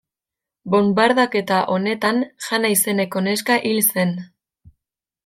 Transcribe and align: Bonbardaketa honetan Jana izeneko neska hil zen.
Bonbardaketa 0.75 1.59
honetan 1.75 2.23
Jana 2.45 2.71
izeneko 2.79 3.23
neska 3.29 3.59
hil 3.71 3.81
zen. 3.89 4.17